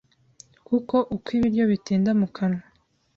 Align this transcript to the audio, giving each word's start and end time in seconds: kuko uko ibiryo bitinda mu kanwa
kuko 0.67 0.95
uko 1.15 1.27
ibiryo 1.37 1.63
bitinda 1.71 2.11
mu 2.19 2.27
kanwa 2.35 2.63